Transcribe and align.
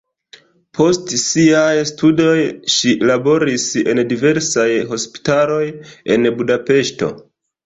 Post 0.77 1.11
siaj 1.23 1.75
studoj 1.89 2.37
ŝi 2.77 2.93
laboris 3.11 3.67
en 3.93 4.03
diversaj 4.15 4.67
hospitaloj 4.95 5.61
en 6.17 6.27
Budapeŝto. 6.43 7.13